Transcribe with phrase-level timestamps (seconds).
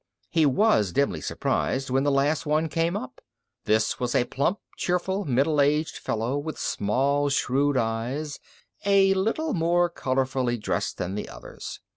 [0.31, 3.21] He was dimly surprised when the last one came up.
[3.65, 8.39] This was a plump, cheerful, middle aged fellow with small shrewd eyes,
[8.83, 11.81] a little more colorfully dressed than the others.